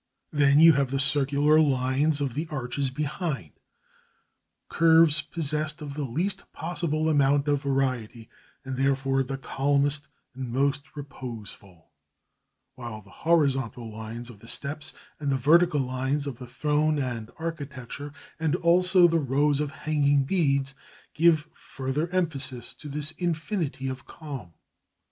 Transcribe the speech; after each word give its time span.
Then 0.31 0.59
you 0.59 0.73
have 0.73 0.89
the 0.89 0.99
circular 0.99 1.61
lines 1.61 2.21
of 2.21 2.33
the 2.33 2.47
arches 2.49 2.89
behind, 2.89 3.51
curves 4.67 5.21
possessed 5.21 5.79
of 5.79 5.93
the 5.93 6.01
least 6.05 6.51
possible 6.53 7.07
amount 7.07 7.47
of 7.47 7.61
variety 7.61 8.27
and 8.65 8.77
therefore 8.77 9.21
the 9.23 9.37
calmest 9.37 10.07
and 10.33 10.51
most 10.51 10.95
reposeful; 10.95 11.91
while 12.73 13.03
the 13.03 13.11
horizontal 13.11 13.91
lines 13.95 14.31
of 14.31 14.39
the 14.39 14.47
steps 14.47 14.91
and 15.19 15.31
the 15.31 15.37
vertical 15.37 15.81
lines 15.81 16.25
of 16.25 16.39
the 16.39 16.47
throne 16.47 16.97
and 16.97 17.29
architecture, 17.37 18.11
and 18.39 18.55
also 18.55 19.07
the 19.07 19.19
rows 19.19 19.59
of 19.59 19.69
hanging 19.69 20.23
beads 20.23 20.73
give 21.13 21.47
further 21.53 22.07
emphasis 22.09 22.73
to 22.73 22.89
this 22.89 23.11
infinity 23.19 23.87
of 23.87 24.07
calm. 24.07 24.53